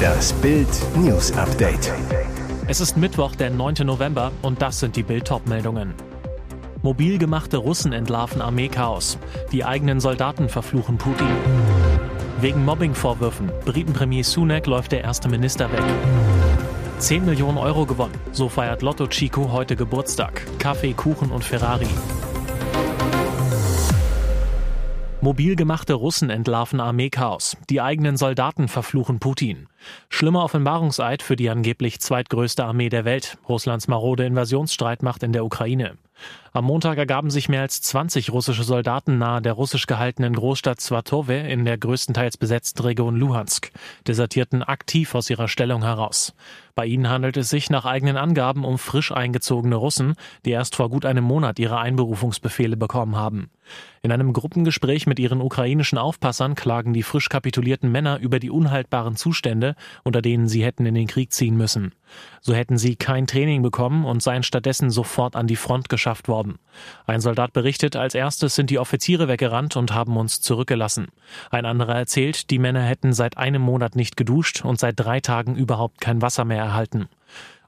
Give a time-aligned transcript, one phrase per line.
[0.00, 1.92] Das Bild News Update.
[2.66, 3.74] Es ist Mittwoch, der 9.
[3.84, 5.94] November und das sind die Bild meldungen
[6.82, 9.18] Mobil gemachte Russen entlarven Armeechaos.
[9.52, 11.28] Die eigenen Soldaten verfluchen Putin.
[12.40, 13.52] Wegen Mobbingvorwürfen.
[13.66, 15.82] Britenpremier Sunak läuft der erste Minister weg.
[16.98, 18.14] 10 Millionen Euro gewonnen.
[18.32, 20.42] So feiert Lotto Chico heute Geburtstag.
[20.58, 21.88] Kaffee, Kuchen und Ferrari.
[25.22, 27.58] Mobil gemachte Russen entlarven Armeechaos.
[27.68, 29.68] Die eigenen Soldaten verfluchen Putin.
[30.08, 33.36] Schlimmer Offenbarungseid für die angeblich zweitgrößte Armee der Welt.
[33.46, 35.98] Russlands marode Invasionsstreitmacht in der Ukraine.
[36.52, 41.36] Am Montag ergaben sich mehr als 20 russische Soldaten nahe der russisch gehaltenen Großstadt Swatowe
[41.36, 43.70] in der größtenteils besetzten Region Luhansk,
[44.08, 46.34] desertierten aktiv aus ihrer Stellung heraus.
[46.74, 50.14] Bei ihnen handelt es sich nach eigenen Angaben um frisch eingezogene Russen,
[50.44, 53.50] die erst vor gut einem Monat ihre Einberufungsbefehle bekommen haben.
[54.02, 59.14] In einem Gruppengespräch mit ihren ukrainischen Aufpassern klagen die frisch kapitulierten Männer über die unhaltbaren
[59.14, 61.92] Zustände, unter denen sie hätten in den Krieg ziehen müssen.
[62.40, 66.39] So hätten sie kein Training bekommen und seien stattdessen sofort an die Front geschafft worden.
[67.06, 71.08] Ein Soldat berichtet, als erstes sind die Offiziere weggerannt und haben uns zurückgelassen.
[71.50, 75.56] Ein anderer erzählt, die Männer hätten seit einem Monat nicht geduscht und seit drei Tagen
[75.56, 77.08] überhaupt kein Wasser mehr erhalten.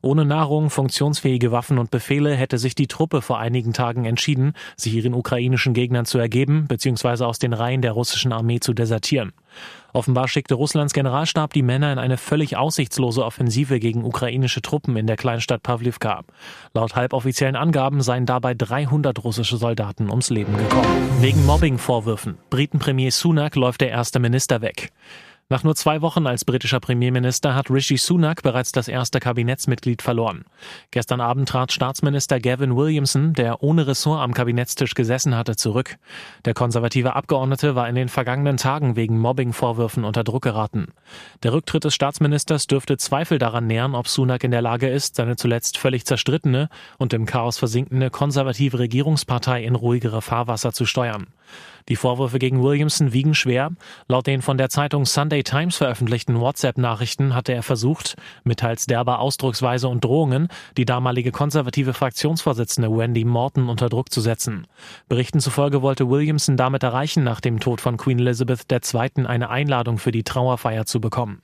[0.04, 4.94] Ohne Nahrung, funktionsfähige Waffen und Befehle hätte sich die Truppe vor einigen Tagen entschieden, sich
[4.94, 7.22] ihren ukrainischen Gegnern zu ergeben bzw.
[7.22, 9.32] aus den Reihen der russischen Armee zu desertieren.
[9.92, 15.06] Offenbar schickte Russlands Generalstab die Männer in eine völlig aussichtslose Offensive gegen ukrainische Truppen in
[15.06, 16.22] der Kleinstadt Pawlivka.
[16.74, 21.10] Laut halboffiziellen Angaben seien dabei 300 russische Soldaten ums Leben gekommen.
[21.20, 22.38] Wegen Mobbing-Vorwürfen.
[22.50, 24.90] Britenpremier Sunak läuft der erste Minister weg.
[25.52, 30.46] Nach nur zwei Wochen als britischer Premierminister hat Rishi Sunak bereits das erste Kabinettsmitglied verloren.
[30.92, 35.98] Gestern Abend trat Staatsminister Gavin Williamson, der ohne Ressort am Kabinettstisch gesessen hatte, zurück.
[36.46, 40.86] Der konservative Abgeordnete war in den vergangenen Tagen wegen Mobbingvorwürfen unter Druck geraten.
[41.42, 45.36] Der Rücktritt des Staatsministers dürfte Zweifel daran nähern, ob Sunak in der Lage ist, seine
[45.36, 51.26] zuletzt völlig zerstrittene und im Chaos versinkende konservative Regierungspartei in ruhigere Fahrwasser zu steuern.
[51.88, 53.70] Die Vorwürfe gegen Williamson wiegen schwer.
[54.08, 59.88] Laut den von der Zeitung Sunday Times veröffentlichten WhatsApp-Nachrichten hatte er versucht, mittels derber Ausdrucksweise
[59.88, 64.66] und Drohungen die damalige konservative Fraktionsvorsitzende Wendy Morton unter Druck zu setzen.
[65.08, 69.26] Berichten zufolge wollte Williamson damit erreichen, nach dem Tod von Queen Elizabeth II.
[69.26, 71.42] eine Einladung für die Trauerfeier zu bekommen.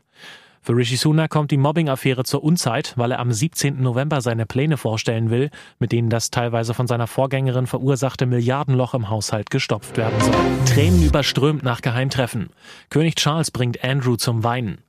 [0.68, 3.80] Für Rishi Sunak kommt die Mobbing-Affäre zur Unzeit, weil er am 17.
[3.80, 5.48] November seine Pläne vorstellen will,
[5.78, 10.34] mit denen das teilweise von seiner Vorgängerin verursachte Milliardenloch im Haushalt gestopft werden soll.
[10.66, 12.50] Tränen überströmt nach Geheimtreffen.
[12.90, 14.82] König Charles bringt Andrew zum Weinen.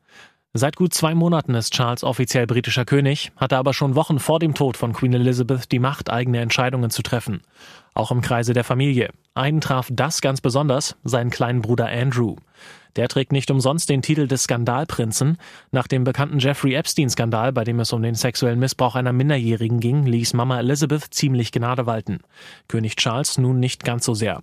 [0.52, 4.56] Seit gut zwei Monaten ist Charles offiziell britischer König, hatte aber schon Wochen vor dem
[4.56, 7.40] Tod von Queen Elizabeth die Macht, eigene Entscheidungen zu treffen.
[8.00, 9.10] Auch im Kreise der Familie.
[9.34, 12.38] Einen traf das ganz besonders, seinen kleinen Bruder Andrew.
[12.96, 15.38] Der trägt nicht umsonst den Titel des Skandalprinzen.
[15.72, 20.06] Nach dem bekannten Jeffrey Epstein-Skandal, bei dem es um den sexuellen Missbrauch einer Minderjährigen ging,
[20.06, 22.20] ließ Mama Elizabeth ziemlich Gnade walten.
[22.70, 24.42] König Charles nun nicht ganz so sehr.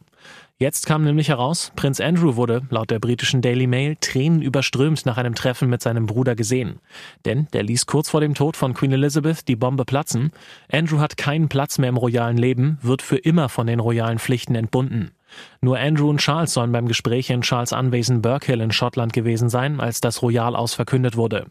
[0.59, 5.19] Jetzt kam nämlich heraus, Prinz Andrew wurde, laut der britischen Daily Mail, Tränen überströmt nach
[5.19, 6.81] einem Treffen mit seinem Bruder gesehen.
[7.27, 10.33] Denn der ließ kurz vor dem Tod von Queen Elizabeth die Bombe platzen.
[10.73, 14.55] Andrew hat keinen Platz mehr im royalen Leben, wird für immer von den royalen Pflichten
[14.55, 15.12] entbunden.
[15.61, 19.81] Nur Andrew und Charles sollen beim Gespräch in Charles Anwesen Burkhill in Schottland gewesen sein,
[19.81, 21.47] als das Royal aus verkündet wurde.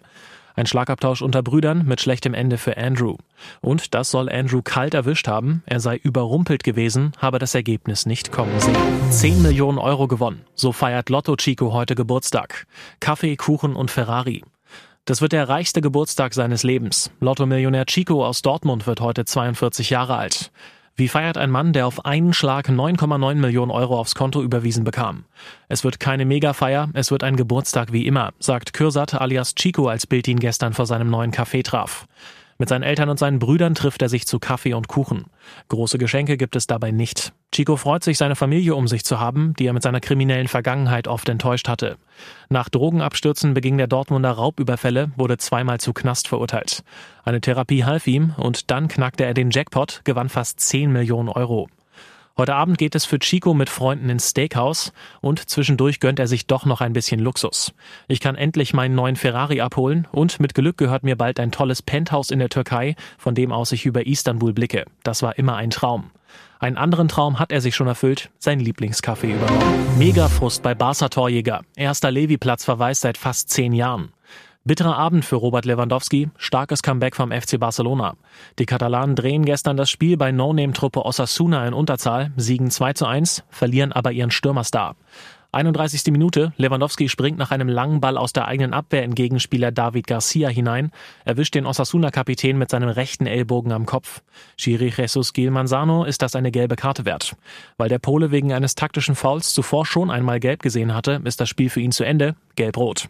[0.57, 3.17] Ein Schlagabtausch unter Brüdern mit schlechtem Ende für Andrew.
[3.59, 5.61] Und das soll Andrew kalt erwischt haben.
[5.65, 8.77] Er sei überrumpelt gewesen, habe das Ergebnis nicht kommen sehen.
[9.09, 10.45] 10 Millionen Euro gewonnen.
[10.53, 12.67] So feiert Lotto Chico heute Geburtstag.
[13.01, 14.43] Kaffee, Kuchen und Ferrari.
[15.03, 17.11] Das wird der reichste Geburtstag seines Lebens.
[17.19, 20.51] Lotto-Millionär Chico aus Dortmund wird heute 42 Jahre alt.
[20.97, 25.25] Wie feiert ein Mann, der auf einen Schlag 9,9 Millionen Euro aufs Konto überwiesen bekam?
[25.67, 30.07] Es wird keine Megafeier, es wird ein Geburtstag wie immer, sagt Kürsat alias Chico, als
[30.07, 32.07] Bild ihn gestern vor seinem neuen Café traf.
[32.57, 35.25] Mit seinen Eltern und seinen Brüdern trifft er sich zu Kaffee und Kuchen.
[35.67, 37.33] Große Geschenke gibt es dabei nicht.
[37.51, 41.09] Chico freut sich, seine Familie um sich zu haben, die er mit seiner kriminellen Vergangenheit
[41.09, 41.97] oft enttäuscht hatte.
[42.49, 46.83] Nach Drogenabstürzen beging der Dortmunder Raubüberfälle, wurde zweimal zu Knast verurteilt.
[47.25, 51.67] Eine Therapie half ihm und dann knackte er den Jackpot, gewann fast 10 Millionen Euro.
[52.37, 54.91] Heute Abend geht es für Chico mit Freunden ins Steakhouse
[55.21, 57.73] und zwischendurch gönnt er sich doch noch ein bisschen Luxus.
[58.09, 61.81] Ich kann endlich meinen neuen Ferrari abholen und mit Glück gehört mir bald ein tolles
[61.81, 64.83] Penthouse in der Türkei, von dem aus ich über Istanbul blicke.
[65.03, 66.11] Das war immer ein Traum.
[66.59, 69.97] Einen anderen Traum hat er sich schon erfüllt, sein Lieblingscafé übernommen.
[69.97, 71.61] Megafrust bei Barca Torjäger.
[71.77, 74.11] Erster Levi-Platz verweist seit fast zehn Jahren.
[74.67, 78.15] Bitterer Abend für Robert Lewandowski, starkes Comeback vom FC Barcelona.
[78.57, 83.43] Die Katalanen drehen gestern das Spiel bei No-Name-Truppe Osasuna in Unterzahl, siegen 2 zu 1,
[83.51, 84.95] verlieren aber ihren Stürmerstar.
[85.51, 86.11] 31.
[86.11, 86.51] Minute.
[86.57, 90.89] Lewandowski springt nach einem langen Ball aus der eigenen Abwehr in Gegenspieler David Garcia hinein,
[91.25, 94.23] erwischt den Osasuna-Kapitän mit seinem rechten Ellbogen am Kopf.
[94.57, 97.35] Schiri Jesus Gil Manzano ist das eine gelbe Karte wert.
[97.77, 101.49] Weil der Pole wegen eines taktischen Fouls zuvor schon einmal gelb gesehen hatte, ist das
[101.49, 102.35] Spiel für ihn zu Ende.
[102.55, 103.09] Gelb-rot.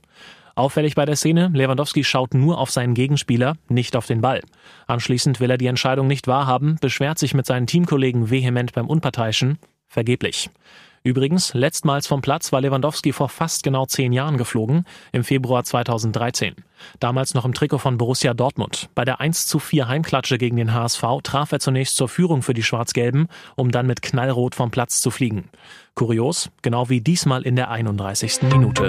[0.56, 4.42] Auffällig bei der Szene, Lewandowski schaut nur auf seinen Gegenspieler, nicht auf den Ball.
[4.88, 9.60] Anschließend will er die Entscheidung nicht wahrhaben, beschwert sich mit seinen Teamkollegen vehement beim Unparteiischen.
[9.88, 10.50] Vergeblich.
[11.04, 16.56] Übrigens, letztmals vom Platz war Lewandowski vor fast genau zehn Jahren geflogen, im Februar 2013.
[17.00, 18.90] Damals noch im Trikot von Borussia Dortmund.
[18.96, 22.56] Bei der 1 zu 4 Heimklatsche gegen den HSV traf er zunächst zur Führung für
[22.56, 25.50] die Schwarz-Gelben, um dann mit Knallrot vom Platz zu fliegen.
[25.94, 28.42] Kurios, genau wie diesmal in der 31.
[28.44, 28.88] Minute.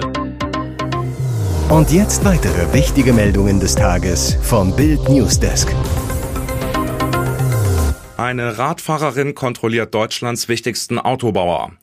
[1.69, 5.67] Und jetzt weitere wichtige Meldungen des Tages vom Bild Newsdesk.
[8.15, 11.73] Eine Radfahrerin kontrolliert Deutschlands wichtigsten Autobauer.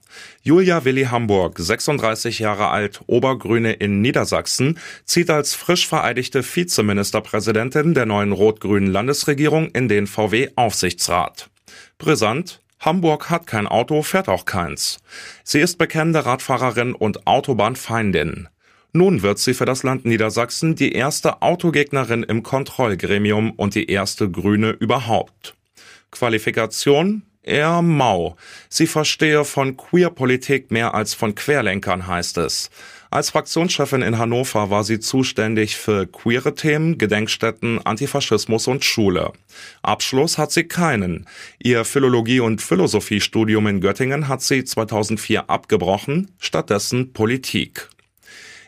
[0.41, 8.07] Julia Willi Hamburg, 36 Jahre alt, Obergrüne in Niedersachsen, zieht als frisch vereidigte Vizeministerpräsidentin der
[8.07, 11.51] neuen rot-grünen Landesregierung in den VW-Aufsichtsrat.
[11.99, 15.01] Brisant, Hamburg hat kein Auto, fährt auch keins.
[15.43, 18.49] Sie ist bekennende Radfahrerin und Autobahnfeindin.
[18.96, 24.31] Nun wird sie für das Land Niedersachsen die erste Autogegnerin im Kontrollgremium und die erste
[24.31, 25.56] Grüne überhaupt.
[26.12, 27.23] Qualifikation?
[27.43, 28.37] Eher mau.
[28.69, 32.70] Sie verstehe von Queerpolitik mehr als von Querlenkern, heißt es.
[33.11, 39.32] Als Fraktionschefin in Hannover war sie zuständig für queere Themen, Gedenkstätten, Antifaschismus und Schule.
[39.82, 41.26] Abschluss hat sie keinen.
[41.58, 47.88] Ihr Philologie- und Philosophiestudium in Göttingen hat sie 2004 abgebrochen, stattdessen Politik.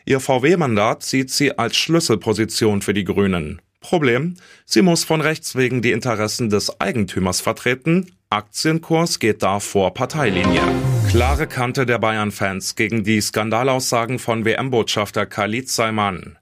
[0.07, 3.61] Ihr VW-Mandat sieht sie als Schlüsselposition für die Grünen.
[3.81, 8.13] Problem, sie muss von Rechts wegen die Interessen des Eigentümers vertreten.
[8.29, 10.61] Aktienkurs geht da vor Parteilinie.
[11.09, 16.37] Klare Kante der Bayern-Fans gegen die Skandalaussagen von WM-Botschafter Khalid Salman.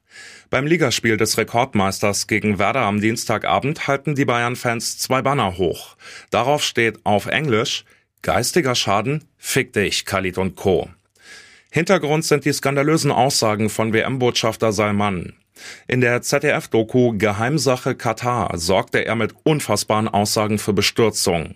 [0.48, 5.96] Beim Ligaspiel des Rekordmeisters gegen Werder am Dienstagabend halten die Bayern-Fans zwei Banner hoch.
[6.30, 7.84] Darauf steht auf Englisch
[8.22, 10.88] Geistiger Schaden, fick dich, Khalid und Co.
[11.76, 15.34] Hintergrund sind die skandalösen Aussagen von WM-Botschafter Salman.
[15.86, 21.54] In der ZDF-Doku Geheimsache Katar sorgte er mit unfassbaren Aussagen für Bestürzung.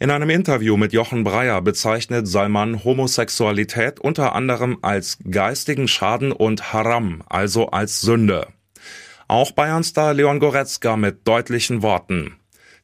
[0.00, 6.72] In einem Interview mit Jochen Breyer bezeichnet Salman Homosexualität unter anderem als geistigen Schaden und
[6.72, 8.46] Haram, also als Sünde.
[9.28, 12.36] Auch Bayernstar Leon Goretzka mit deutlichen Worten.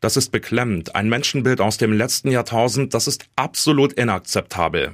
[0.03, 4.93] Das ist beklemmend, ein Menschenbild aus dem letzten Jahrtausend, das ist absolut inakzeptabel.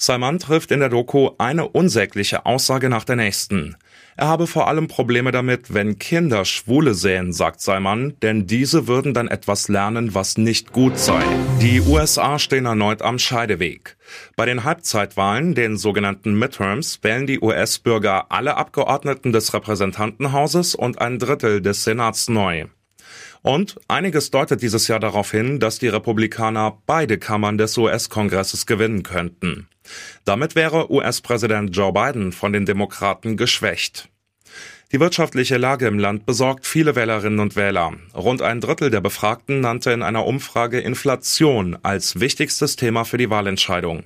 [0.00, 3.76] Salman trifft in der Doku eine unsägliche Aussage nach der nächsten.
[4.16, 9.12] Er habe vor allem Probleme damit, wenn Kinder Schwule sehen, sagt Salman, denn diese würden
[9.12, 11.20] dann etwas lernen, was nicht gut sei.
[11.60, 13.96] Die USA stehen erneut am Scheideweg.
[14.36, 21.18] Bei den Halbzeitwahlen, den sogenannten Midterms, wählen die US-Bürger alle Abgeordneten des Repräsentantenhauses und ein
[21.18, 22.66] Drittel des Senats neu.
[23.42, 29.02] Und einiges deutet dieses Jahr darauf hin, dass die Republikaner beide Kammern des US-Kongresses gewinnen
[29.02, 29.68] könnten.
[30.24, 34.08] Damit wäre US-Präsident Joe Biden von den Demokraten geschwächt.
[34.90, 37.92] Die wirtschaftliche Lage im Land besorgt viele Wählerinnen und Wähler.
[38.14, 43.28] Rund ein Drittel der Befragten nannte in einer Umfrage Inflation als wichtigstes Thema für die
[43.28, 44.04] Wahlentscheidung.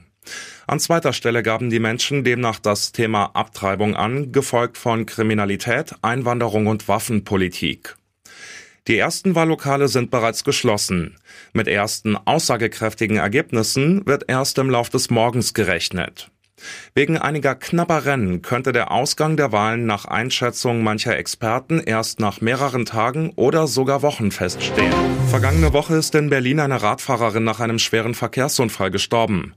[0.66, 6.66] An zweiter Stelle gaben die Menschen demnach das Thema Abtreibung an, gefolgt von Kriminalität, Einwanderung
[6.66, 7.96] und Waffenpolitik.
[8.88, 11.16] Die ersten Wahllokale sind bereits geschlossen.
[11.52, 16.30] Mit ersten aussagekräftigen Ergebnissen wird erst im Lauf des Morgens gerechnet.
[16.94, 22.40] Wegen einiger knapper Rennen könnte der Ausgang der Wahlen nach Einschätzung mancher Experten erst nach
[22.40, 24.92] mehreren Tagen oder sogar Wochen feststehen.
[25.28, 29.54] Vergangene Woche ist in Berlin eine Radfahrerin nach einem schweren Verkehrsunfall gestorben.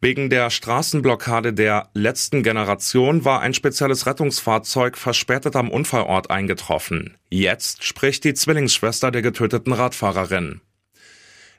[0.00, 7.16] Wegen der Straßenblockade der letzten Generation war ein spezielles Rettungsfahrzeug verspätet am Unfallort eingetroffen.
[7.30, 10.60] Jetzt spricht die Zwillingsschwester der getöteten Radfahrerin.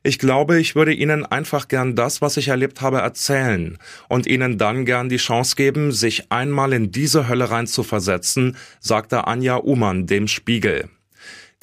[0.05, 4.59] Ich glaube, ich würde Ihnen einfach gern das, was ich erlebt habe, erzählen und Ihnen
[4.59, 10.27] dann gern die Chance geben, sich einmal in diese Hölle reinzuversetzen, sagte Anja Umann dem
[10.27, 10.89] Spiegel.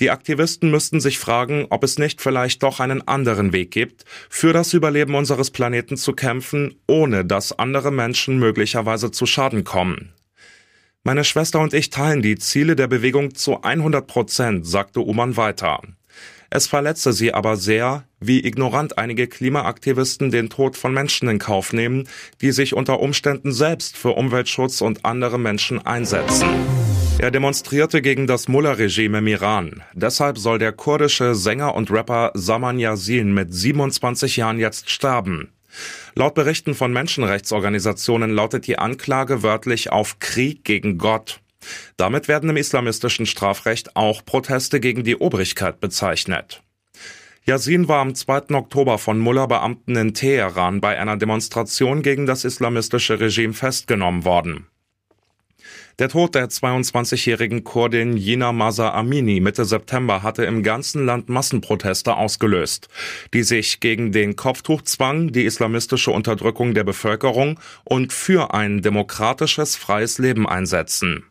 [0.01, 4.53] Die Aktivisten müssten sich fragen, ob es nicht vielleicht doch einen anderen Weg gibt, für
[4.53, 10.15] das Überleben unseres Planeten zu kämpfen, ohne dass andere Menschen möglicherweise zu Schaden kommen.
[11.05, 15.81] Meine Schwester und ich teilen die Ziele der Bewegung zu 100 Prozent, sagte Uman weiter.
[16.54, 21.73] Es verletze sie aber sehr, wie ignorant einige Klimaaktivisten den Tod von Menschen in Kauf
[21.73, 22.06] nehmen,
[22.42, 26.47] die sich unter Umständen selbst für Umweltschutz und andere Menschen einsetzen.
[27.18, 29.82] Er demonstrierte gegen das Mullah-Regime im Iran.
[29.94, 35.54] Deshalb soll der kurdische Sänger und Rapper Saman Yasin mit 27 Jahren jetzt sterben.
[36.14, 41.40] Laut Berichten von Menschenrechtsorganisationen lautet die Anklage wörtlich auf Krieg gegen Gott.
[41.97, 46.62] Damit werden im islamistischen Strafrecht auch Proteste gegen die Obrigkeit bezeichnet.
[47.45, 48.54] Yasin war am 2.
[48.54, 54.66] Oktober von Mullah-Beamten in Teheran bei einer Demonstration gegen das islamistische Regime festgenommen worden.
[55.99, 62.14] Der Tod der 22-jährigen Kurdin Jina Masa Amini Mitte September hatte im ganzen Land Massenproteste
[62.16, 62.88] ausgelöst,
[63.35, 70.19] die sich gegen den Kopftuchzwang, die islamistische Unterdrückung der Bevölkerung und für ein demokratisches, freies
[70.19, 71.25] Leben einsetzen.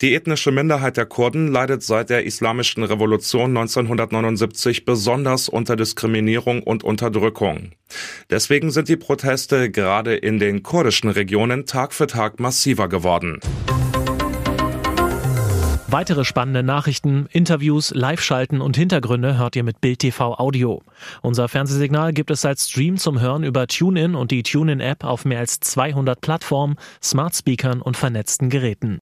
[0.00, 6.84] Die ethnische Minderheit der Kurden leidet seit der Islamischen Revolution 1979 besonders unter Diskriminierung und
[6.84, 7.72] Unterdrückung.
[8.30, 13.40] Deswegen sind die Proteste gerade in den kurdischen Regionen Tag für Tag massiver geworden.
[15.94, 20.82] Weitere spannende Nachrichten, Interviews, Live-Schalten und Hintergründe hört ihr mit Bild TV Audio.
[21.22, 25.38] Unser Fernsehsignal gibt es als Stream zum Hören über TuneIn und die TuneIn-App auf mehr
[25.38, 28.92] als 200 Plattformen, Smart Speakern und vernetzten Geräten.